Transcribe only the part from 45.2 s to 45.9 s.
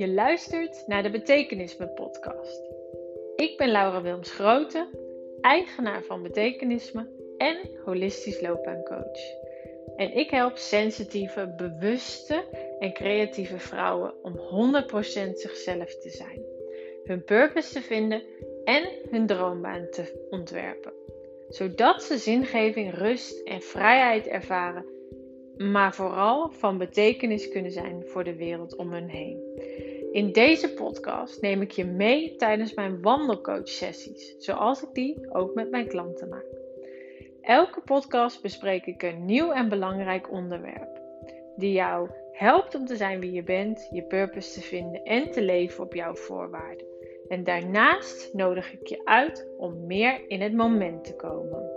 te leven